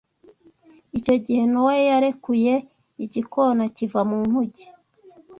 [0.97, 2.53] Icyo gihe Nowa yarekuye
[3.03, 4.65] igikona kiva mu nkuge